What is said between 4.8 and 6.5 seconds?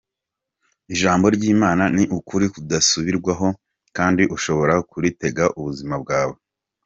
kuritega ubuzima bwawe.